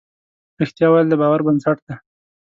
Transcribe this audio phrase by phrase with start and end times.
[0.59, 1.95] رښتیا ویل د باور بنسټ دی.